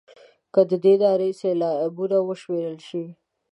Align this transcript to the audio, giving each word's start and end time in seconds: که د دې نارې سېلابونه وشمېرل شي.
که 0.53 0.61
د 0.69 0.71
دې 0.83 0.93
نارې 1.03 1.29
سېلابونه 1.39 2.17
وشمېرل 2.27 2.77
شي. 2.87 3.05